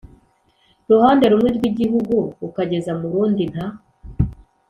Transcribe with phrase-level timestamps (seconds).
[0.91, 2.15] ruhande rumwe rw igihugu
[2.47, 3.67] ukageza mu rundi nta